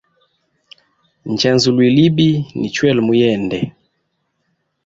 [1.31, 3.59] Njenzulwile ibi ni chwele muyende.